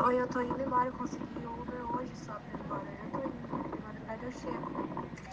[0.00, 0.88] Oi, eu tô indo embora.
[0.88, 2.90] Eu consegui Uber hoje só pra ir embora.
[2.90, 3.54] Eu tô indo.
[3.54, 4.72] agora madrugada eu chego.